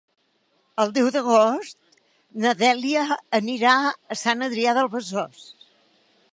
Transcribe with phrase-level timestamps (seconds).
[0.83, 1.77] El deu d'agost
[2.45, 3.05] na Dèlia
[3.41, 5.49] anirà a Sant Adrià de Besòs.